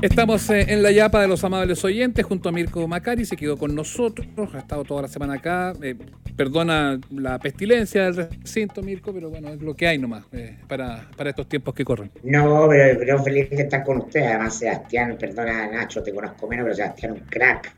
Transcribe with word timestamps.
Estamos 0.00 0.48
eh, 0.50 0.66
en 0.68 0.82
la 0.82 0.92
yapa 0.92 1.20
de 1.20 1.26
los 1.26 1.42
amables 1.42 1.84
oyentes 1.84 2.24
junto 2.24 2.48
a 2.48 2.52
Mirko 2.52 2.86
Macari, 2.86 3.24
se 3.24 3.36
quedó 3.36 3.56
con 3.56 3.74
nosotros, 3.74 4.28
ha 4.54 4.58
estado 4.58 4.84
toda 4.84 5.02
la 5.02 5.08
semana 5.08 5.34
acá. 5.34 5.72
Eh, 5.82 5.96
perdona 6.36 7.00
la 7.10 7.40
pestilencia 7.40 8.04
del 8.04 8.14
recinto, 8.14 8.80
Mirko, 8.80 9.12
pero 9.12 9.28
bueno, 9.28 9.48
es 9.48 9.60
lo 9.60 9.74
que 9.74 9.88
hay 9.88 9.98
nomás 9.98 10.22
eh, 10.32 10.56
para, 10.68 11.08
para, 11.16 11.30
estos 11.30 11.48
tiempos 11.48 11.74
que 11.74 11.84
corren. 11.84 12.12
No, 12.22 12.68
pero, 12.68 12.96
pero 12.96 13.24
feliz 13.24 13.50
de 13.50 13.62
estar 13.62 13.82
con 13.82 13.98
usted. 13.98 14.22
Además, 14.22 14.56
Sebastián, 14.56 15.16
perdona 15.18 15.66
Nacho, 15.66 16.00
te 16.00 16.14
conozco 16.14 16.46
menos, 16.46 16.64
pero 16.64 16.76
Sebastián 16.76 17.12
un 17.12 17.20
crack. 17.20 17.74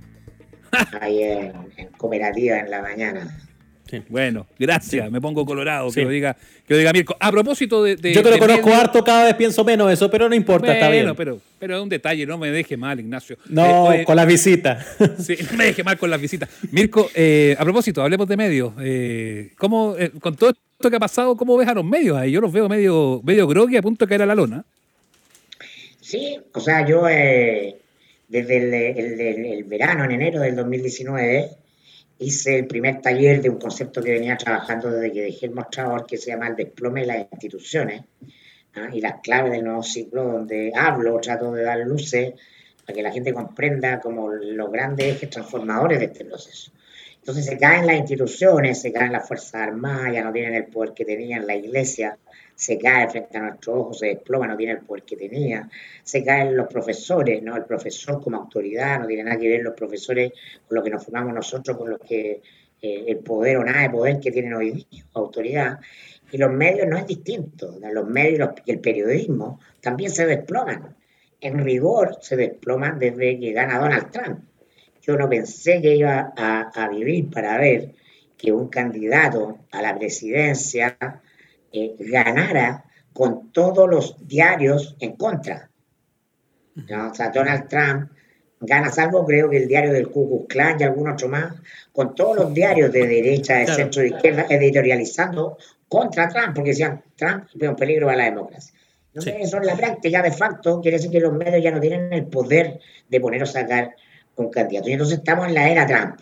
ahí 1.00 1.22
en, 1.22 1.52
en 1.78 1.88
cooperativa 1.96 2.58
en 2.58 2.70
la 2.70 2.82
mañana. 2.82 3.49
Bueno, 4.08 4.46
gracias. 4.58 5.10
Me 5.10 5.20
pongo 5.20 5.44
colorado 5.44 5.90
que 5.90 6.02
lo 6.02 6.10
diga, 6.10 6.36
que 6.66 6.74
lo 6.74 6.78
diga 6.78 6.92
Mirko. 6.92 7.16
A 7.18 7.30
propósito 7.30 7.82
de. 7.82 7.96
Yo 8.12 8.22
que 8.22 8.30
lo 8.30 8.38
conozco 8.38 8.72
harto, 8.72 9.02
cada 9.04 9.24
vez 9.24 9.34
pienso 9.34 9.64
menos 9.64 9.92
eso, 9.92 10.10
pero 10.10 10.28
no 10.28 10.34
importa, 10.34 10.72
está 10.72 10.88
bien. 10.88 11.12
Pero, 11.16 11.40
pero 11.58 11.76
es 11.76 11.82
un 11.82 11.88
detalle, 11.88 12.26
no 12.26 12.38
me 12.38 12.50
deje 12.50 12.76
mal, 12.76 13.00
Ignacio. 13.00 13.36
No, 13.48 13.92
eh, 13.92 14.04
con 14.04 14.16
las 14.16 14.26
visitas. 14.26 14.86
Sí, 15.20 15.36
no 15.50 15.58
me 15.58 15.64
deje 15.66 15.84
mal 15.84 15.98
con 15.98 16.10
las 16.10 16.20
visitas. 16.20 16.48
Mirko, 16.70 17.10
eh, 17.14 17.54
a 17.58 17.64
propósito, 17.64 18.02
hablemos 18.02 18.28
de 18.28 18.36
medios. 18.36 18.72
Eh, 18.80 19.52
¿cómo, 19.58 19.94
con 20.20 20.36
todo 20.36 20.50
esto 20.50 20.90
que 20.90 20.96
ha 20.96 21.00
pasado, 21.00 21.36
¿cómo 21.36 21.56
ves 21.56 21.68
a 21.68 21.74
los 21.74 21.84
medios 21.84 22.16
ahí? 22.16 22.32
Yo 22.32 22.40
los 22.40 22.52
veo 22.52 22.68
medio, 22.68 23.20
medio 23.24 23.46
grogui 23.46 23.76
a 23.76 23.82
punto 23.82 24.04
de 24.04 24.08
caer 24.08 24.22
a 24.22 24.26
la 24.26 24.34
lona. 24.34 24.64
Sí, 26.00 26.38
o 26.52 26.60
sea, 26.60 26.86
yo 26.86 27.02
desde 28.28 29.56
el 29.56 29.64
verano, 29.64 30.04
en 30.04 30.12
enero 30.12 30.40
del 30.40 30.56
2019 30.56 31.50
hice 32.20 32.58
el 32.58 32.66
primer 32.66 33.00
taller 33.00 33.40
de 33.40 33.48
un 33.48 33.58
concepto 33.58 34.02
que 34.02 34.12
venía 34.12 34.36
trabajando 34.36 34.90
desde 34.90 35.10
que 35.10 35.22
dejé 35.22 35.46
el 35.46 35.52
mostrador, 35.52 36.06
que 36.06 36.18
se 36.18 36.30
llama 36.30 36.48
el 36.48 36.56
desplome 36.56 37.00
de 37.00 37.06
las 37.06 37.18
instituciones 37.32 38.04
¿ah? 38.74 38.90
y 38.92 39.00
las 39.00 39.20
claves 39.22 39.52
del 39.52 39.64
nuevo 39.64 39.82
ciclo, 39.82 40.24
donde 40.24 40.70
hablo, 40.74 41.18
trato 41.20 41.50
de 41.52 41.62
dar 41.62 41.78
luces 41.78 42.34
para 42.84 42.94
que 42.94 43.02
la 43.02 43.10
gente 43.10 43.32
comprenda 43.32 44.00
como 44.00 44.30
los 44.30 44.70
grandes 44.70 45.16
ejes 45.16 45.30
transformadores 45.30 45.98
de 45.98 46.04
este 46.06 46.26
proceso. 46.26 46.72
Entonces 47.16 47.46
se 47.46 47.56
caen 47.56 47.86
las 47.86 47.96
instituciones, 47.96 48.80
se 48.80 48.92
caen 48.92 49.12
las 49.12 49.26
Fuerzas 49.26 49.54
Armadas, 49.54 50.12
ya 50.12 50.22
no 50.22 50.32
tienen 50.32 50.54
el 50.54 50.66
poder 50.66 50.92
que 50.92 51.06
tenían 51.06 51.46
la 51.46 51.54
Iglesia, 51.54 52.18
se 52.60 52.76
cae 52.76 53.08
frente 53.08 53.38
a 53.38 53.40
nuestros 53.40 53.74
ojos, 53.74 53.98
se 54.00 54.08
desploma, 54.08 54.46
no 54.46 54.54
tiene 54.54 54.74
el 54.74 54.80
poder 54.80 55.02
que 55.02 55.16
tenía, 55.16 55.66
se 56.02 56.22
caen 56.22 56.54
los 56.54 56.68
profesores, 56.68 57.42
¿no? 57.42 57.56
El 57.56 57.64
profesor 57.64 58.22
como 58.22 58.36
autoridad, 58.36 59.00
no 59.00 59.06
tiene 59.06 59.24
nada 59.24 59.38
que 59.38 59.48
ver 59.48 59.62
los 59.62 59.72
profesores 59.72 60.32
con 60.68 60.76
lo 60.76 60.82
que 60.82 60.90
nos 60.90 61.02
formamos 61.02 61.32
nosotros, 61.32 61.78
con 61.78 61.88
lo 61.88 61.98
que 61.98 62.42
eh, 62.82 63.04
el 63.08 63.16
poder 63.20 63.56
o 63.56 63.64
nada 63.64 63.80
de 63.80 63.88
poder 63.88 64.20
que 64.20 64.30
tienen 64.30 64.52
hoy 64.52 64.72
día, 64.72 65.06
autoridad. 65.14 65.78
Y 66.30 66.36
los 66.36 66.52
medios 66.52 66.86
no 66.86 66.98
es 66.98 67.06
distinto, 67.06 67.78
los 67.80 68.06
medios 68.06 68.50
y 68.66 68.72
el 68.72 68.80
periodismo 68.80 69.58
también 69.80 70.10
se 70.10 70.26
desploman. 70.26 70.94
En 71.40 71.64
rigor 71.64 72.18
se 72.20 72.36
desploman 72.36 72.98
desde 72.98 73.40
que 73.40 73.52
gana 73.52 73.78
Donald 73.78 74.10
Trump. 74.10 74.40
Yo 75.00 75.16
no 75.16 75.30
pensé 75.30 75.80
que 75.80 75.96
iba 75.96 76.34
a 76.36 76.88
vivir 76.90 77.30
para 77.30 77.56
ver 77.56 77.94
que 78.36 78.52
un 78.52 78.68
candidato 78.68 79.60
a 79.72 79.80
la 79.80 79.98
presidencia 79.98 80.98
eh, 81.72 81.96
ganara 81.98 82.84
con 83.12 83.52
todos 83.52 83.88
los 83.88 84.26
diarios 84.26 84.96
en 85.00 85.16
contra. 85.16 85.70
O 86.76 87.14
sea, 87.14 87.30
Donald 87.30 87.68
Trump 87.68 88.10
gana, 88.60 88.90
salvo 88.90 89.24
creo 89.24 89.48
que 89.48 89.56
el 89.56 89.68
diario 89.68 89.92
del 89.92 90.08
Ku 90.08 90.28
Klux 90.28 90.46
Klan 90.48 90.80
y 90.80 90.84
algún 90.84 91.08
otro 91.08 91.28
más, 91.28 91.54
con 91.92 92.14
todos 92.14 92.36
los 92.36 92.54
diarios 92.54 92.92
de 92.92 93.06
derecha, 93.06 93.56
de 93.56 93.66
centro, 93.66 94.02
de 94.02 94.08
izquierda, 94.08 94.46
editorializando 94.48 95.58
contra 95.88 96.28
Trump, 96.28 96.54
porque 96.54 96.70
decían, 96.70 97.02
Trump 97.16 97.44
es 97.58 97.68
un 97.68 97.76
peligro 97.76 98.06
para 98.06 98.18
la 98.18 98.24
democracia. 98.24 98.74
Entonces, 99.12 99.34
eso 99.40 99.56
en 99.56 99.66
la 99.66 99.76
práctica, 99.76 100.22
de 100.22 100.30
facto, 100.30 100.80
quiere 100.80 100.98
decir 100.98 101.10
que 101.10 101.20
los 101.20 101.32
medios 101.32 101.62
ya 101.62 101.72
no 101.72 101.80
tienen 101.80 102.12
el 102.12 102.26
poder 102.26 102.78
de 103.08 103.20
poner 103.20 103.42
o 103.42 103.46
sacar 103.46 103.96
un 104.36 104.50
candidato. 104.50 104.88
Y 104.88 104.92
entonces 104.92 105.18
estamos 105.18 105.48
en 105.48 105.54
la 105.54 105.68
era 105.68 105.86
Trump. 105.86 106.20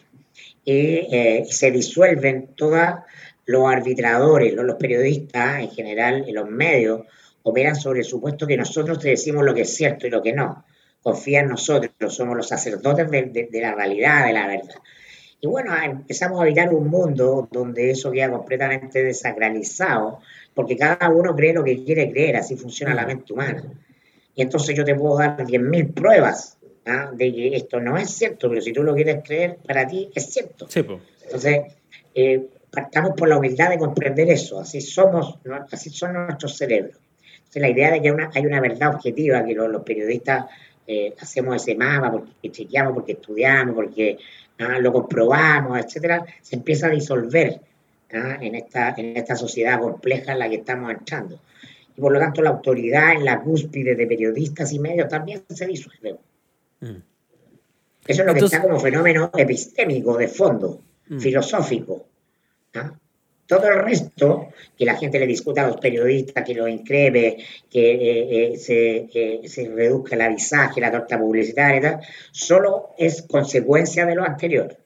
Y 0.65 1.07
eh, 1.15 1.47
se 1.51 1.71
disuelven 1.71 2.55
todas 2.57 3.01
los 3.49 3.67
arbitradores, 3.67 4.53
los 4.53 4.77
periodistas 4.77 5.61
en 5.61 5.71
general, 5.71 6.25
en 6.29 6.35
los 6.35 6.51
medios, 6.51 7.07
operan 7.43 7.77
sobre 7.77 8.01
el 8.01 8.05
supuesto 8.05 8.47
que 8.47 8.59
nosotros 8.59 8.99
te 8.99 9.09
decimos 9.09 9.43
lo 9.43 9.55
que 9.55 9.63
es 9.63 9.75
cierto 9.75 10.07
y 10.07 10.11
lo 10.11 10.23
que 10.23 10.35
no. 10.35 10.67
Confía 11.03 11.41
en 11.41 11.49
nosotros, 11.49 12.15
somos 12.15 12.37
los 12.37 12.47
sacerdotes 12.47 13.11
de, 13.11 13.49
la 13.53 13.75
realidad, 13.75 14.27
de 14.27 14.33
la 14.35 14.47
verdad. 14.47 14.75
Y 15.41 15.47
bueno, 15.47 15.73
empezamos 15.83 16.39
a 16.39 16.43
habitar 16.43 16.75
un 16.75 16.89
mundo 16.89 17.49
donde 17.51 17.91
eso 17.91 18.11
queda 18.11 18.31
completamente 18.31 19.03
desacralizado, 19.03 20.21
porque 20.53 20.77
cada 20.77 21.09
uno 21.09 21.35
cree 21.35 21.55
lo 21.55 21.65
que 21.65 21.83
quiere 21.83 22.11
creer, 22.11 22.37
así 22.37 22.55
funciona 22.55 22.95
la 22.95 23.07
mente 23.07 23.33
humana. 23.33 23.65
Y 24.35 24.43
entonces 24.43 24.77
yo 24.77 24.85
te 24.85 24.95
puedo 24.95 25.17
dar 25.17 25.39
10.000 25.39 25.95
pruebas 25.95 26.59
¿ah? 26.85 27.11
de 27.15 27.33
que 27.33 27.57
esto 27.57 27.81
no 27.81 27.97
es 27.97 28.11
cierto, 28.11 28.51
pero 28.51 28.61
si 28.61 28.75
tú 28.75 28.83
lo 28.83 28.95
quieres 28.95 29.23
creer, 29.25 29.57
para 29.67 29.87
ti 29.87 30.11
es 30.15 30.27
cierto. 30.27 30.67
Sí, 30.69 30.83
pues. 30.83 31.01
Entonces, 31.25 31.63
eh, 32.15 32.47
partamos 32.71 33.13
por 33.17 33.29
la 33.29 33.39
humildad 33.39 33.71
de 33.71 33.79
comprender 33.79 34.29
eso, 34.31 34.61
así 34.61 34.81
somos, 34.81 35.39
así 35.71 35.91
son 35.91 36.15
nuestros 36.15 36.57
cerebros. 36.57 36.97
Entonces 37.39 37.63
la 37.63 37.69
idea 37.71 37.91
de 37.93 38.03
que 38.03 38.15
hay 38.35 38.47
una 38.47 38.61
verdad 38.61 38.95
objetiva, 38.95 39.45
que 39.45 39.55
los, 39.55 39.83
periodistas 39.83 40.47
eh, 40.87 41.15
hacemos 41.19 41.57
ese 41.57 41.75
mapa 41.75 42.11
porque 42.11 42.51
chequeamos, 42.51 42.93
porque 42.93 43.13
estudiamos, 43.13 43.75
porque 43.75 44.19
ah, 44.59 44.79
lo 44.79 44.93
comprobamos, 44.93 45.79
etcétera, 45.79 46.25
se 46.43 46.57
empieza 46.57 46.89
a 46.89 46.91
disolver 46.91 47.61
ah, 48.13 48.39
en, 48.41 48.55
esta, 48.55 48.95
en 48.97 49.17
esta 49.17 49.35
sociedad 49.35 49.81
compleja 49.81 50.33
en 50.33 50.41
la 50.41 50.49
que 50.49 50.57
estamos 50.57 50.91
entrando. 50.91 51.41
Y 51.97 52.01
por 52.01 52.13
lo 52.13 52.19
tanto 52.19 52.43
la 52.43 52.51
autoridad 52.51 53.13
en 53.13 53.25
la 53.25 53.41
cúspide 53.41 53.95
de 53.95 54.07
periodistas 54.07 54.73
y 54.73 54.79
medios 54.79 55.09
también 55.09 55.43
se 55.49 55.67
disuelve. 55.67 56.17
Mm. 56.81 57.03
Eso 58.07 58.23
es 58.23 58.27
lo 58.27 58.35
que 58.35 58.41
está 58.41 58.63
como 58.63 58.79
fenómeno 58.79 59.31
epistémico 59.37 60.17
de 60.17 60.29
fondo, 60.29 60.81
mm. 61.09 61.19
filosófico. 61.19 62.08
Todo 63.47 63.67
el 63.69 63.79
resto, 63.79 64.49
que 64.77 64.85
la 64.85 64.97
gente 64.97 65.19
le 65.19 65.27
discuta 65.27 65.65
a 65.65 65.69
los 65.69 65.79
periodistas, 65.79 66.45
que 66.45 66.55
lo 66.55 66.69
increpe, 66.69 67.39
que 67.71 67.93
eh, 67.93 68.53
eh, 68.53 68.57
se, 68.59 69.49
se, 69.49 69.69
reduzca 69.69 70.17
el 70.17 70.21
avisaje, 70.21 70.83
la 70.83 70.93
torta 70.93 71.19
publicitaria 71.19 71.79
y 71.79 71.81
tal, 71.81 72.01
solo 72.31 72.91
es 72.99 73.23
consecuencia 73.23 74.05
de 74.05 74.15
lo 74.15 74.25
anterior. 74.25 74.77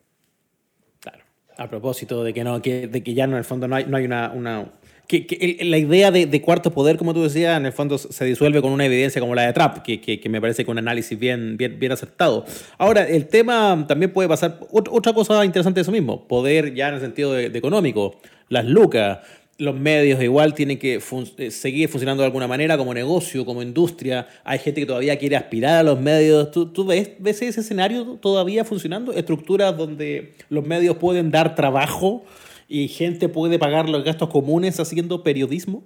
Claro. 1.00 1.24
A 1.56 1.68
propósito 1.68 2.22
de 2.22 2.32
que 2.32 2.44
no, 2.44 2.60
de 2.60 3.02
que 3.04 3.14
ya 3.14 3.26
no 3.26 3.32
en 3.32 3.38
el 3.38 3.44
fondo 3.44 3.66
no 3.66 3.74
hay, 3.74 3.86
no 3.86 3.96
hay 3.96 4.04
una 4.04 4.70
que, 5.06 5.58
la 5.62 5.78
idea 5.78 6.10
de, 6.10 6.42
cuarto 6.42 6.72
poder, 6.72 6.96
como 6.96 7.12
tú 7.12 7.22
decías, 7.22 7.56
en 7.56 7.66
el 7.66 7.72
fondo 7.72 7.98
se 7.98 8.24
disuelve 8.24 8.62
con 8.62 8.72
una 8.72 8.86
evidencia 8.86 9.20
como 9.20 9.34
la 9.34 9.42
de 9.42 9.52
Trump, 9.52 9.78
que, 9.82 10.20
me 10.30 10.40
parece 10.40 10.64
que 10.64 10.70
un 10.70 10.78
análisis 10.78 11.18
bien, 11.18 11.56
bien, 11.56 11.78
bien 11.78 11.92
acertado. 11.92 12.46
Ahora, 12.78 13.06
el 13.06 13.26
tema 13.26 13.84
también 13.86 14.12
puede 14.12 14.28
pasar, 14.28 14.60
otra 14.70 15.12
cosa 15.12 15.44
interesante 15.44 15.78
de 15.78 15.82
eso 15.82 15.92
mismo, 15.92 16.26
poder 16.26 16.74
ya 16.74 16.88
en 16.88 16.94
el 16.94 17.00
sentido 17.00 17.32
de, 17.32 17.46
económico, 17.46 18.20
las 18.48 18.64
lucas, 18.64 19.18
los 19.58 19.78
medios 19.78 20.20
igual 20.22 20.54
tienen 20.54 20.78
que 20.78 21.00
eh, 21.36 21.50
seguir 21.50 21.88
funcionando 21.88 22.22
de 22.22 22.26
alguna 22.26 22.48
manera 22.48 22.76
como 22.76 22.92
negocio, 22.94 23.44
como 23.44 23.62
industria. 23.62 24.26
Hay 24.44 24.58
gente 24.58 24.80
que 24.80 24.86
todavía 24.86 25.16
quiere 25.18 25.36
aspirar 25.36 25.78
a 25.78 25.82
los 25.82 26.00
medios. 26.00 26.50
¿Tú, 26.50 26.66
tú 26.66 26.84
ves, 26.84 27.10
ves, 27.18 27.42
ese 27.42 27.60
escenario 27.60 28.18
todavía 28.20 28.64
funcionando? 28.64 29.12
¿Estructuras 29.12 29.76
donde 29.76 30.32
los 30.48 30.66
medios 30.66 30.96
pueden 30.96 31.30
dar 31.30 31.54
trabajo 31.54 32.24
y 32.72 32.88
gente 32.88 33.28
puede 33.28 33.58
pagar 33.58 33.90
los 33.90 34.02
gastos 34.02 34.30
comunes 34.30 34.80
haciendo 34.80 35.22
periodismo? 35.22 35.84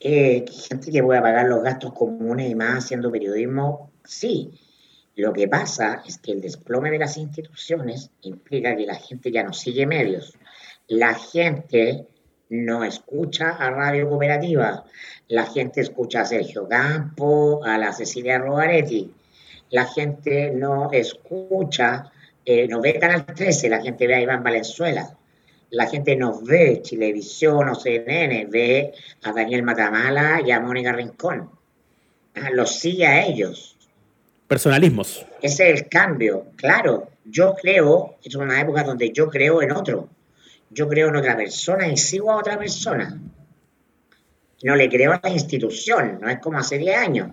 Eh, 0.00 0.46
gente 0.50 0.90
que 0.90 1.02
pueda 1.02 1.20
pagar 1.20 1.46
los 1.46 1.62
gastos 1.62 1.92
comunes 1.92 2.50
y 2.50 2.54
más 2.54 2.82
haciendo 2.84 3.12
periodismo, 3.12 3.90
sí. 4.02 4.52
Lo 5.14 5.34
que 5.34 5.46
pasa 5.46 6.02
es 6.06 6.16
que 6.16 6.32
el 6.32 6.40
desplome 6.40 6.90
de 6.90 7.00
las 7.00 7.18
instituciones 7.18 8.12
implica 8.22 8.74
que 8.74 8.86
la 8.86 8.94
gente 8.94 9.30
ya 9.30 9.42
no 9.42 9.52
sigue 9.52 9.86
medios. 9.86 10.38
La 10.88 11.12
gente 11.12 12.06
no 12.48 12.82
escucha 12.82 13.50
a 13.50 13.68
Radio 13.68 14.08
Cooperativa. 14.08 14.84
La 15.28 15.44
gente 15.44 15.82
escucha 15.82 16.22
a 16.22 16.24
Sergio 16.24 16.66
Campo, 16.66 17.62
a 17.62 17.76
la 17.76 17.92
Cecilia 17.92 18.38
Robaretti. 18.38 19.12
La 19.68 19.84
gente 19.84 20.50
no 20.50 20.90
escucha 20.92 22.10
eh, 22.44 22.68
nos 22.68 22.82
ve 22.82 22.98
Canal 22.98 23.24
13, 23.26 23.68
la 23.68 23.82
gente 23.82 24.06
ve 24.06 24.14
a 24.14 24.20
Iván 24.20 24.42
Valenzuela, 24.42 25.16
la 25.70 25.86
gente 25.86 26.14
nos 26.16 26.44
ve 26.44 26.80
Chilevisión 26.82 27.68
o 27.68 27.74
CNN, 27.74 28.46
ve 28.46 28.92
a 29.22 29.32
Daniel 29.32 29.62
Matamala 29.62 30.40
y 30.44 30.50
a 30.50 30.60
Mónica 30.60 30.92
Rincón. 30.92 31.50
Ah, 32.34 32.50
los 32.52 32.78
sigue 32.78 33.06
a 33.06 33.26
ellos. 33.26 33.76
Personalismos. 34.46 35.24
Ese 35.40 35.70
es 35.70 35.80
el 35.80 35.88
cambio. 35.88 36.46
Claro, 36.56 37.10
yo 37.24 37.54
creo, 37.54 38.16
es 38.22 38.34
una 38.34 38.60
época 38.60 38.82
donde 38.82 39.10
yo 39.10 39.28
creo 39.28 39.62
en 39.62 39.72
otro. 39.72 40.08
Yo 40.70 40.88
creo 40.88 41.08
en 41.08 41.16
otra 41.16 41.36
persona 41.36 41.88
y 41.88 41.96
sigo 41.96 42.30
a 42.30 42.36
otra 42.36 42.58
persona. 42.58 43.18
No 44.62 44.76
le 44.76 44.88
creo 44.88 45.12
a 45.12 45.20
la 45.22 45.30
institución, 45.30 46.18
no 46.20 46.28
es 46.28 46.38
como 46.38 46.58
hace 46.58 46.78
10 46.78 46.96
años. 46.96 47.28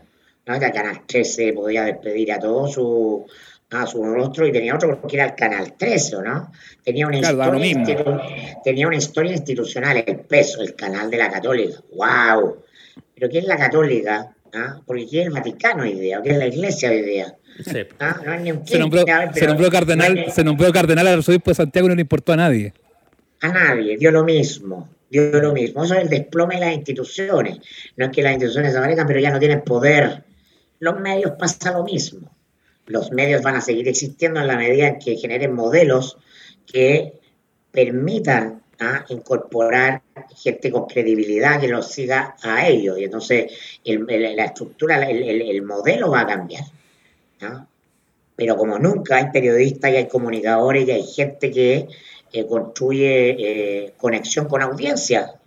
¿no? 0.46 0.56
El 0.56 0.72
Canal 0.72 1.02
13 1.06 1.54
podía 1.54 1.84
despedir 1.84 2.32
a 2.32 2.40
todos 2.40 2.74
sus 2.74 3.24
a 3.72 3.88
su 3.88 4.04
rostro 4.04 4.46
y 4.46 4.52
tenía 4.52 4.76
otro 4.76 5.02
que 5.08 5.16
era 5.16 5.26
el 5.26 5.36
Canal 5.36 5.74
13, 5.78 6.18
¿no? 6.24 6.52
Tenía 6.84 7.08
una, 7.08 7.20
historia, 7.20 8.22
tenía 8.64 8.88
una 8.88 8.98
historia 8.98 9.32
institucional, 9.32 10.04
el 10.06 10.20
peso, 10.20 10.62
el 10.62 10.76
canal 10.76 11.10
de 11.10 11.18
la 11.18 11.32
Católica. 11.32 11.80
¡Wow! 11.96 12.64
pero 13.16 13.30
¿qué 13.30 13.38
es 13.38 13.46
la 13.46 13.56
católica? 13.56 14.34
¿Ah? 14.54 14.82
Porque 14.86 15.08
¿qué 15.08 15.22
es 15.22 15.28
el 15.28 15.34
Vaticano 15.34 15.84
hoy 15.84 15.94
día? 15.94 16.22
¿Qué 16.24 16.32
es 16.32 16.38
la 16.38 16.48
iglesia 16.48 16.90
hoy 16.90 17.02
día? 17.04 17.36
¿Ah? 18.00 18.20
No 18.26 18.32
hay 18.32 18.40
ni 18.40 18.52
un 18.52 18.68
se, 18.68 18.80
nombró, 18.80 19.06
se, 19.34 19.46
nombró, 19.46 19.70
cardenal, 19.70 20.26
se 20.32 20.44
nombró 20.44 20.72
cardenal 20.74 21.06
al 21.06 21.20
arzobispo 21.20 21.52
de 21.52 21.56
Santiago 21.56 21.86
y 21.86 21.90
no 21.90 21.96
le 21.96 22.02
importó 22.02 22.34
a 22.34 22.38
nadie. 22.38 22.74
A 23.42 23.50
nadie, 23.50 23.96
dio 23.98 24.12
lo 24.12 24.24
mismo 24.24 24.90
dio 25.12 25.42
lo 25.42 25.52
mismo. 25.52 25.84
Eso 25.84 25.94
es 25.96 26.04
el 26.04 26.10
desplome 26.10 26.56
de 26.56 26.62
las 26.62 26.74
instituciones. 26.74 27.60
No 27.98 28.06
es 28.06 28.12
que 28.12 28.24
las 28.24 28.32
instituciones 28.32 28.72
desaparezcan, 28.72 29.06
pero 29.06 29.20
ya 29.20 29.30
no 29.30 29.40
tienen 29.40 29.62
poder. 29.62 30.24
Los 30.80 31.00
medios 31.00 31.34
pasa 31.38 31.74
lo 31.74 31.84
mismo. 31.84 32.32
Los 32.88 33.12
medios 33.12 33.42
van 33.42 33.56
a 33.56 33.62
seguir 33.62 33.88
existiendo 33.88 34.40
en 34.40 34.48
la 34.48 34.58
medida 34.58 34.88
en 34.88 35.00
que 35.00 35.16
generen 35.16 35.54
modelos 35.54 36.18
que 36.66 37.14
permitan 37.72 38.62
¿ah? 38.80 39.06
incorporar 39.10 40.02
gente 40.36 40.72
con 40.72 40.86
credibilidad 40.86 41.60
que 41.60 41.68
los 41.68 41.88
siga 41.88 42.36
a 42.42 42.68
ellos. 42.68 42.98
Y 42.98 43.06
entonces 43.06 43.52
la 43.86 44.46
estructura, 44.46 45.10
el, 45.10 45.62
modelo 45.64 46.12
va 46.12 46.22
a 46.22 46.28
cambiar. 46.28 46.64
Pero 48.36 48.58
como 48.58 48.80
nunca 48.80 49.18
hay 49.18 49.32
periodistas 49.32 49.92
y 49.92 49.96
hay 49.98 50.08
comunicadores 50.08 50.88
y 50.88 50.92
hay 50.92 51.04
gente 51.04 51.52
que 51.52 51.88
construye 52.48 53.36
eh, 53.38 53.94
conexión 53.98 54.48
con 54.48 54.62
audiencia. 54.62 55.41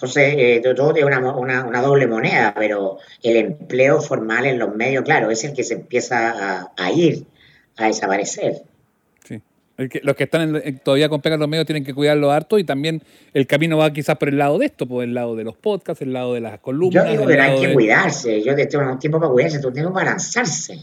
Entonces, 0.00 0.34
eh, 0.38 0.62
todo 0.74 0.94
tiene 0.94 1.14
una, 1.14 1.82
doble 1.82 2.06
moneda, 2.06 2.54
pero 2.56 2.96
el 3.22 3.36
empleo 3.36 4.00
formal 4.00 4.46
en 4.46 4.58
los 4.58 4.74
medios, 4.74 5.04
claro, 5.04 5.30
es 5.30 5.44
el 5.44 5.52
que 5.52 5.62
se 5.62 5.74
empieza 5.74 6.70
a, 6.74 6.90
ir, 6.90 7.26
a 7.76 7.88
desaparecer. 7.88 8.62
Sí. 9.24 9.42
los 10.02 10.16
que 10.16 10.24
están 10.24 10.80
todavía 10.82 11.10
con 11.10 11.20
pegas 11.20 11.38
los 11.38 11.48
medios 11.48 11.66
tienen 11.66 11.84
que 11.84 11.92
cuidarlo 11.92 12.30
harto 12.30 12.58
y 12.58 12.64
también 12.64 13.02
el 13.34 13.46
camino 13.46 13.76
va 13.76 13.92
quizás 13.92 14.16
por 14.16 14.30
el 14.30 14.38
lado 14.38 14.56
de 14.56 14.66
esto, 14.66 14.86
por 14.86 15.04
el 15.04 15.12
lado 15.12 15.36
de 15.36 15.44
los 15.44 15.54
podcasts, 15.54 16.00
el 16.00 16.14
lado 16.14 16.32
de 16.32 16.40
las 16.40 16.60
columnas. 16.60 17.04
Yo 17.04 17.10
digo 17.10 17.26
que 17.26 17.38
hay 17.38 17.60
que 17.60 17.74
cuidarse, 17.74 18.42
yo 18.42 18.56
tengo 18.56 18.90
un 18.90 18.98
tiempo 18.98 19.20
para 19.20 19.30
cuidarse, 19.30 19.58
tú 19.58 19.70
tienes 19.70 19.92
para 19.92 20.12
lanzarse. 20.12 20.78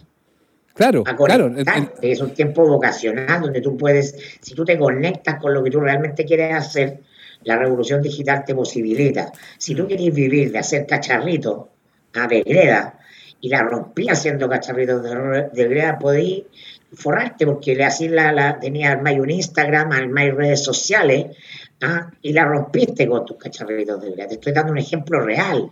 Claro, 0.75 1.04
claro. 1.04 1.56
Es 2.04 2.22
un 2.22 2.36
tiempo 2.36 2.68
vocacional 2.68 3.42
donde 3.42 3.62
tú 3.62 3.75
puedes, 3.75 4.16
si 4.42 4.54
tú 4.54 4.64
te 4.64 4.78
conectas 4.78 5.42
con 5.42 5.52
lo 5.56 5.64
que 5.64 5.72
tú 5.72 5.80
realmente 5.80 6.24
quieres 6.24 6.54
hacer, 6.54 7.00
la 7.48 7.58
revolución 7.58 8.02
digital 8.02 8.44
te 8.46 8.54
posibilita. 8.54 9.32
Si 9.58 9.74
tú 9.74 9.88
quieres 9.88 10.14
vivir 10.14 10.52
de 10.52 10.60
hacer 10.60 10.86
cacharritos 10.86 11.68
a 12.14 12.28
de 12.28 12.42
greda 12.42 13.00
y 13.40 13.48
la 13.48 13.64
rompí 13.64 14.10
haciendo 14.10 14.50
cacharritos 14.50 15.02
de, 15.02 15.50
de 15.54 15.68
greda, 15.70 15.98
podí 15.98 16.46
forrarte 16.94 17.46
porque 17.46 17.74
le 17.74 17.86
así 17.86 18.10
la, 18.10 18.34
la 18.34 18.60
tenía 18.60 18.98
más 18.98 19.14
un 19.14 19.30
Instagram, 19.30 20.12
más 20.12 20.36
redes 20.36 20.62
sociales 20.62 21.38
¿ah? 21.82 22.12
y 22.22 22.34
la 22.34 22.44
rompiste 22.44 23.08
con 23.08 23.26
tus 23.26 23.38
cacharritos 23.38 24.02
de 24.02 24.12
greda. 24.12 24.28
Te 24.28 24.34
estoy 24.36 24.52
dando 24.52 24.74
un 24.74 24.80
ejemplo 24.80 25.22
real 25.22 25.70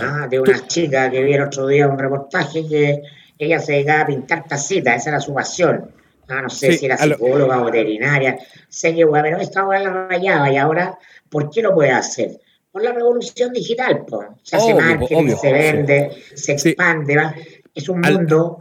¿ah? 0.00 0.26
de 0.28 0.40
una 0.40 0.66
chica 0.66 1.08
que 1.12 1.22
vi 1.22 1.34
el 1.34 1.42
otro 1.42 1.68
día 1.68 1.86
un 1.86 1.98
reportaje 1.98 2.66
que 2.66 3.02
ella 3.38 3.60
se 3.60 3.72
dedicaba 3.72 4.00
a 4.00 4.06
pintar 4.06 4.48
tacitas, 4.48 4.96
esa 4.96 5.10
era 5.10 5.20
su 5.20 5.32
pasión. 5.32 5.92
Ah, 6.28 6.42
no 6.42 6.50
sé 6.50 6.76
si 6.78 6.86
era 6.86 6.96
psicóloga 6.96 7.60
o 7.60 7.64
veterinaria, 7.66 8.38
sé 8.68 8.94
que, 8.94 9.06
pero 9.06 9.38
esta 9.38 9.60
ahora 9.60 9.80
la 9.80 10.06
rayaba 10.08 10.50
y 10.50 10.56
ahora, 10.56 10.98
¿por 11.28 11.50
qué 11.50 11.62
lo 11.62 11.74
puede 11.74 11.90
hacer? 11.90 12.40
Por 12.70 12.82
la 12.82 12.92
revolución 12.92 13.52
digital, 13.52 14.04
pues. 14.06 14.28
Se 14.42 14.56
hace 14.56 14.74
marketing, 14.74 15.34
se 15.36 15.52
vende, 15.52 16.10
se 16.34 16.52
expande, 16.52 17.16
¿va? 17.16 17.34
es 17.74 17.88
un 17.88 18.00
mundo 18.00 18.58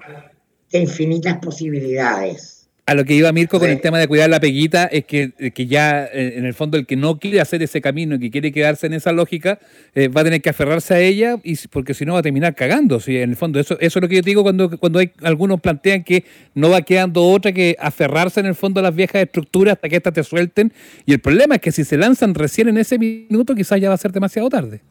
de 0.71 0.79
infinitas 0.79 1.37
posibilidades 1.37 2.60
a 2.91 2.93
lo 2.93 3.05
que 3.05 3.13
iba 3.13 3.31
Mirko 3.31 3.57
con 3.57 3.69
el 3.69 3.79
tema 3.79 3.99
de 3.99 4.07
cuidar 4.07 4.29
la 4.29 4.41
peguita 4.41 4.85
es 4.85 5.05
que, 5.05 5.31
que, 5.31 5.65
ya 5.65 6.03
eh, 6.05 6.33
en 6.35 6.45
el 6.45 6.53
fondo 6.53 6.77
el 6.77 6.85
que 6.85 6.97
no 6.97 7.19
quiere 7.19 7.39
hacer 7.39 7.63
ese 7.63 7.79
camino 7.79 8.15
y 8.15 8.19
que 8.19 8.31
quiere 8.31 8.51
quedarse 8.51 8.85
en 8.87 8.93
esa 8.93 9.13
lógica 9.13 9.59
eh, 9.95 10.09
va 10.09 10.21
a 10.21 10.23
tener 10.25 10.41
que 10.41 10.49
aferrarse 10.49 10.93
a 10.93 10.99
ella 10.99 11.37
y 11.41 11.55
porque 11.69 11.93
si 11.93 12.03
no 12.03 12.13
va 12.13 12.19
a 12.19 12.21
terminar 12.21 12.53
cagando. 12.53 12.99
¿sí? 12.99 13.17
En 13.17 13.29
el 13.29 13.35
fondo 13.37 13.61
eso, 13.61 13.79
eso 13.79 13.99
es 13.99 14.01
lo 14.01 14.09
que 14.09 14.15
yo 14.15 14.21
digo 14.21 14.43
cuando, 14.43 14.77
cuando 14.77 14.99
hay 14.99 15.11
algunos 15.21 15.61
plantean 15.61 16.03
que 16.03 16.25
no 16.53 16.69
va 16.69 16.81
quedando 16.81 17.25
otra 17.25 17.53
que 17.53 17.77
aferrarse 17.79 18.41
en 18.41 18.47
el 18.47 18.55
fondo 18.55 18.81
a 18.81 18.83
las 18.83 18.93
viejas 18.93 19.21
estructuras 19.21 19.75
hasta 19.75 19.87
que 19.87 19.95
éstas 19.95 20.13
te 20.13 20.23
suelten. 20.23 20.73
Y 21.05 21.13
el 21.13 21.19
problema 21.19 21.55
es 21.55 21.61
que 21.61 21.71
si 21.71 21.85
se 21.85 21.95
lanzan 21.95 22.35
recién 22.35 22.67
en 22.67 22.77
ese 22.77 22.99
minuto 22.99 23.55
quizás 23.55 23.79
ya 23.79 23.87
va 23.87 23.95
a 23.95 23.97
ser 23.97 24.11
demasiado 24.11 24.49
tarde. 24.49 24.81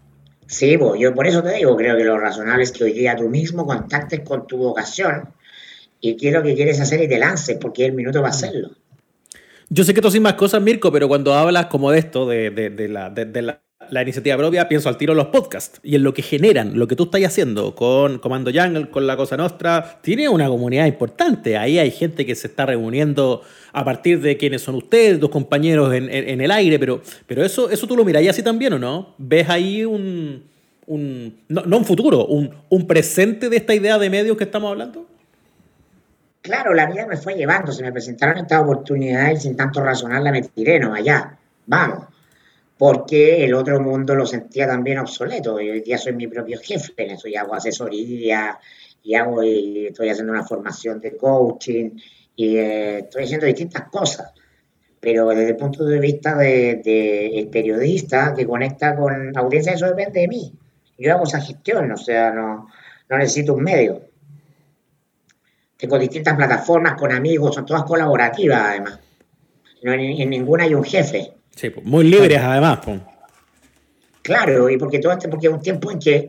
Sí, 0.47 0.79
yo 0.99 1.15
por 1.15 1.27
eso 1.27 1.43
te 1.43 1.53
digo, 1.53 1.77
creo 1.77 1.99
que 1.99 2.05
lo 2.05 2.19
razonable 2.19 2.63
es 2.63 2.73
que 2.73 2.85
hoy 2.85 2.93
día 2.95 3.15
tú 3.15 3.29
mismo 3.29 3.67
contactes 3.67 4.21
con 4.21 4.47
tu 4.47 4.57
vocación 4.57 5.29
y 6.01 6.17
qué 6.17 6.29
es 6.29 6.35
lo 6.35 6.43
que 6.43 6.55
quieres 6.55 6.81
hacer 6.81 7.03
y 7.03 7.09
te 7.09 7.19
lances, 7.19 7.59
porque 7.61 7.85
el 7.87 7.93
minuto 7.93 8.23
va 8.23 8.29
a 8.29 8.31
hacerlo. 8.31 8.71
Yo 9.69 9.85
sé 9.85 9.95
que 9.95 10.01
tú 10.01 10.09
haces 10.09 10.21
más 10.21 10.35
cosas, 10.35 10.61
Mirko, 10.61 10.91
pero 10.91 11.07
cuando 11.07 11.33
hablas 11.33 11.67
como 11.67 11.93
de 11.93 12.01
esto, 12.01 12.29
de, 12.29 12.51
de, 12.51 12.89
la, 12.89 13.09
de 13.09 13.43
la, 13.43 13.63
la, 13.89 14.03
iniciativa 14.03 14.37
propia, 14.37 14.67
pienso 14.67 14.89
al 14.89 14.97
tiro 14.97 15.13
en 15.13 15.19
los 15.19 15.29
podcasts 15.29 15.79
y 15.85 15.95
en 15.95 16.03
lo 16.03 16.13
que 16.13 16.23
generan, 16.23 16.77
lo 16.77 16.89
que 16.89 16.97
tú 16.97 17.05
estás 17.05 17.23
haciendo 17.23 17.77
con 17.77 18.19
Comando 18.19 18.51
Jungle, 18.53 18.91
con 18.91 19.07
La 19.07 19.17
Cosa 19.17 19.37
Nostra, 19.37 20.01
tiene 20.03 20.29
una 20.29 20.49
comunidad 20.49 20.87
importante. 20.87 21.57
Ahí 21.57 21.79
hay 21.79 21.93
gente 21.93 22.27
que 22.27 22.35
se 22.35 22.49
está 22.49 22.67
reuniendo 22.67 23.43
a 23.73 23.85
partir 23.85 24.21
de 24.21 24.37
quiénes 24.37 24.63
son 24.63 24.75
ustedes, 24.75 25.21
dos 25.21 25.31
compañeros 25.31 25.95
en, 25.95 26.13
en, 26.13 26.41
el 26.41 26.51
aire, 26.51 26.81
pero, 26.81 27.01
pero 27.29 27.45
eso, 27.45 27.71
eso 27.71 27.87
tú 27.87 27.97
lo 27.97 28.05
miras 28.05 28.27
así 28.27 28.43
también, 28.43 28.73
¿o 28.73 28.79
no? 28.81 29.15
¿Ves 29.19 29.49
ahí 29.49 29.85
un, 29.85 30.43
un 30.87 31.33
no, 31.47 31.63
no 31.63 31.79
un 31.79 31.85
futuro, 31.85 32.27
un, 32.27 32.51
un 32.69 32.87
presente 32.89 33.49
de 33.49 33.57
esta 33.57 33.73
idea 33.73 33.99
de 33.99 34.11
medios 34.11 34.37
que 34.37 34.43
estamos 34.43 34.69
hablando? 34.69 35.07
Claro, 36.43 36.73
la 36.73 36.87
vida 36.87 37.07
me 37.07 37.19
fue 37.19 37.35
llevando, 37.35 37.71
se 37.71 37.83
me 37.83 37.93
presentaron 37.93 38.39
estas 38.39 38.63
oportunidades 38.63 39.41
y 39.41 39.43
sin 39.43 39.57
tanto 39.57 39.83
razonarla 39.83 40.33
me 40.33 40.43
tiré, 40.43 40.81
no, 40.81 40.95
allá, 40.95 41.39
vamos. 41.67 42.07
Porque 42.79 43.45
el 43.45 43.53
otro 43.53 43.79
mundo 43.81 44.15
lo 44.15 44.25
sentía 44.25 44.67
también 44.67 44.99
obsoleto. 44.99 45.61
Y 45.61 45.69
hoy 45.69 45.81
día 45.83 45.99
soy 45.99 46.15
mi 46.15 46.27
propio 46.29 46.59
jefe 46.59 46.95
en 46.97 47.11
eso, 47.11 47.29
y 47.29 47.37
hago 47.37 47.55
asesoría, 47.55 48.59
y 49.03 49.15
hago, 49.15 49.43
estoy 49.43 50.09
haciendo 50.09 50.33
una 50.33 50.45
formación 50.47 50.99
de 51.01 51.15
coaching, 51.17 51.91
y 52.37 52.57
eh, 52.57 52.99
estoy 53.01 53.25
haciendo 53.25 53.47
distintas 53.47 53.91
cosas. 53.91 54.33
Pero 54.99 55.29
desde 55.29 55.51
el 55.51 55.57
punto 55.57 55.85
de 55.85 55.99
vista 55.99 56.37
del 56.37 56.83
de, 56.83 57.49
periodista 57.53 58.35
que 58.35 58.47
conecta 58.47 58.97
con 58.97 59.33
la 59.33 59.41
audiencia, 59.41 59.73
eso 59.75 59.87
depende 59.87 60.21
de 60.21 60.29
mí. 60.29 60.53
Yo 60.99 61.13
hago 61.13 61.25
esa 61.25 61.41
gestión, 61.41 61.91
o 61.93 61.97
sea, 61.99 62.31
no, 62.31 62.69
no 63.11 63.19
necesito 63.19 63.55
un 63.55 63.63
medio. 63.63 64.10
Tengo 65.81 65.99
distintas 65.99 66.37
plataformas 66.37 66.95
con 66.95 67.11
amigos, 67.11 67.55
son 67.55 67.65
todas 67.65 67.85
colaborativas 67.85 68.61
además. 68.61 68.99
No, 69.83 69.95
en, 69.95 70.29
ninguna 70.29 70.65
hay 70.65 70.75
un 70.75 70.85
jefe. 70.85 71.33
Sí, 71.57 71.71
pues, 71.71 71.87
muy 71.87 72.05
libres 72.05 72.39
además. 72.39 72.81
Pues. 72.85 73.01
Claro, 74.21 74.69
y 74.69 74.77
porque 74.77 74.99
todo 74.99 75.13
este, 75.13 75.29
porque 75.29 75.47
es 75.47 75.53
un 75.53 75.63
tiempo 75.63 75.91
en 75.91 75.99
que 75.99 76.29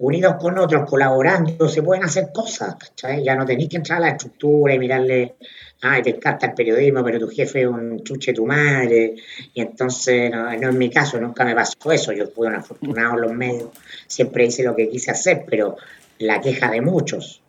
unidos 0.00 0.36
con 0.38 0.58
otros, 0.58 0.88
colaborando, 0.88 1.66
se 1.66 1.82
pueden 1.82 2.04
hacer 2.04 2.28
cosas, 2.32 2.74
¿cachai? 2.74 3.24
Ya 3.24 3.34
no 3.34 3.46
tenéis 3.46 3.70
que 3.70 3.76
entrar 3.78 3.98
a 3.98 4.00
la 4.02 4.08
estructura 4.10 4.74
y 4.74 4.78
mirarle, 4.78 5.36
ay, 5.80 6.02
te 6.02 6.10
encanta 6.10 6.46
el 6.46 6.54
periodismo, 6.54 7.02
pero 7.02 7.18
tu 7.18 7.28
jefe 7.28 7.62
es 7.62 7.66
un 7.66 8.02
chuche 8.02 8.34
tu 8.34 8.46
madre, 8.46 9.14
y 9.54 9.60
entonces, 9.60 10.30
no, 10.30 10.54
no 10.56 10.68
es 10.70 10.74
mi 10.74 10.90
caso, 10.90 11.18
nunca 11.18 11.44
me 11.44 11.54
pasó 11.54 11.92
eso, 11.92 12.12
yo 12.12 12.28
fui 12.28 12.46
un 12.46 12.54
afortunado 12.54 13.14
en 13.14 13.20
los 13.20 13.32
medios, 13.32 13.70
siempre 14.06 14.46
hice 14.46 14.62
lo 14.62 14.74
que 14.74 14.88
quise 14.88 15.10
hacer, 15.10 15.44
pero 15.48 15.76
la 16.18 16.40
queja 16.40 16.70
de 16.70 16.80
muchos, 16.80 17.42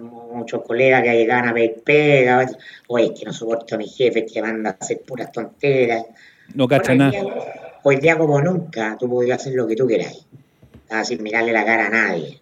muchos 0.00 0.62
colegas 0.62 1.02
que 1.02 1.14
llegan 1.14 1.48
a 1.48 1.52
ver 1.52 1.82
pega, 1.84 2.46
oye, 2.88 3.06
es 3.06 3.18
que 3.18 3.24
no 3.24 3.32
soporto 3.32 3.74
a 3.74 3.78
mi 3.78 3.88
jefe, 3.88 4.26
que 4.26 4.42
manda 4.42 4.70
a 4.70 4.76
hacer 4.78 5.00
puras 5.00 5.32
tonteras. 5.32 6.04
No 6.54 6.68
cacha 6.68 6.94
nada. 6.94 7.12
Hoy 7.82 7.96
día, 7.96 8.18
como 8.18 8.40
nunca, 8.40 8.96
tú 8.98 9.08
podías 9.08 9.40
hacer 9.40 9.54
lo 9.54 9.66
que 9.66 9.74
tú 9.74 9.86
queráis, 9.86 10.26
sin 11.04 11.22
mirarle 11.22 11.52
la 11.52 11.64
cara 11.64 11.86
a 11.86 11.90
nadie. 11.90 12.41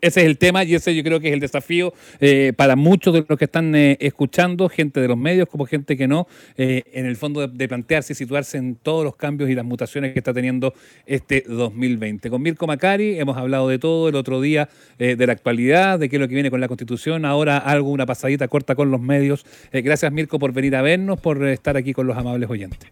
Ese 0.00 0.20
es 0.20 0.26
el 0.26 0.38
tema 0.38 0.64
y 0.64 0.74
ese 0.74 0.94
yo 0.94 1.02
creo 1.02 1.20
que 1.20 1.28
es 1.28 1.34
el 1.34 1.40
desafío 1.40 1.92
eh, 2.20 2.52
para 2.56 2.76
muchos 2.76 3.12
de 3.12 3.24
los 3.28 3.38
que 3.38 3.44
están 3.44 3.74
eh, 3.74 3.96
escuchando, 4.00 4.68
gente 4.68 5.00
de 5.00 5.08
los 5.08 5.16
medios 5.16 5.48
como 5.48 5.66
gente 5.66 5.96
que 5.96 6.08
no, 6.08 6.26
eh, 6.56 6.84
en 6.92 7.06
el 7.06 7.16
fondo 7.16 7.46
de, 7.46 7.68
plantearse 7.68 8.14
y 8.14 8.16
situarse 8.16 8.58
en 8.58 8.76
todos 8.76 9.04
los 9.04 9.16
cambios 9.16 9.50
y 9.50 9.54
las 9.54 9.64
mutaciones 9.64 10.12
que 10.12 10.20
está 10.20 10.32
teniendo 10.32 10.74
este 11.06 11.44
2020. 11.46 12.30
Con 12.30 12.42
Mirko 12.42 12.66
Macari 12.66 13.18
hemos 13.18 13.36
hablado 13.36 13.68
de 13.68 13.78
todo 13.78 14.08
el 14.08 14.14
otro 14.14 14.40
día, 14.40 14.68
de 14.98 15.26
la 15.26 15.32
actualidad, 15.32 15.98
de 15.98 16.08
qué 16.08 16.16
es 16.16 16.20
lo 16.20 16.28
que 16.28 16.34
viene 16.34 16.50
con 16.50 16.60
la 16.60 16.68
Constitución, 16.68 17.24
ahora 17.24 17.58
algo, 17.58 17.90
una 17.90 18.06
pasadita 18.06 18.48
corta 18.48 18.74
con 18.74 18.90
los 18.90 19.00
medios. 19.00 19.44
gracias 19.72 20.10
Mirko 20.12 20.38
por 20.38 20.52
venir 20.52 20.76
a 20.76 20.82
vernos, 20.82 21.20
por 21.20 21.46
estar 21.46 21.76
aquí 21.76 21.92
con 21.92 22.06
los 22.06 22.16
amables 22.16 22.48
oyentes. 22.50 22.88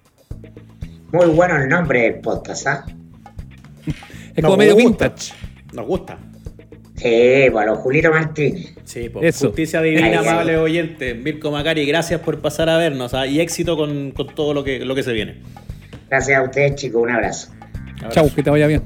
Muy 1.12 1.26
bueno 1.26 1.56
el 1.56 1.68
nombre 1.68 2.02
del 2.02 2.14
podcast, 2.20 2.66
¿ah? 2.66 2.86
es 4.34 4.44
como 4.44 4.56
medio 4.56 4.76
vintage. 4.76 5.32
Nos 5.72 5.86
gusta. 5.86 6.18
Sí, 6.98 7.48
los 7.50 7.78
Julito 7.78 8.10
Martínez. 8.10 8.74
Sí, 8.84 9.08
pues 9.08 9.38
justicia 9.38 9.80
divina, 9.80 10.20
amable 10.20 10.56
oyente. 10.56 11.14
Mirko 11.14 11.50
Macari, 11.50 11.86
gracias 11.86 12.20
por 12.20 12.40
pasar 12.40 12.68
a 12.68 12.76
vernos 12.76 13.14
¿ah? 13.14 13.26
y 13.26 13.40
éxito 13.40 13.76
con, 13.76 14.12
todo 14.34 14.52
lo 14.52 14.64
que, 14.64 14.80
lo 14.80 14.94
que 14.94 15.02
se 15.02 15.12
viene. 15.12 15.40
Gracias 16.10 16.38
a 16.38 16.42
ustedes, 16.42 16.74
chicos. 16.74 17.02
Un 17.02 17.10
abrazo. 17.10 17.52
Chau, 18.10 18.32
que 18.34 18.42
te 18.42 18.50
vaya 18.50 18.66
bien. 18.66 18.82